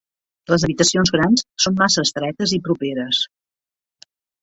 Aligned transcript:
Les 0.51 0.63
habitacions 0.67 1.13
grans 1.17 1.45
són 1.67 1.79
massa 1.83 2.07
estretes 2.07 2.57
i 2.61 2.63
properes. 2.71 3.25